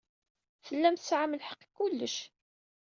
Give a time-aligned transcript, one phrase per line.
[0.65, 2.15] Tellam tesɛam lḥeqq deg kullec.